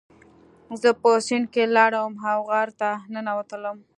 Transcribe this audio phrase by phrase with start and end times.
[0.81, 3.77] زه په سیند کې لاړم او غار ته ننوتلم.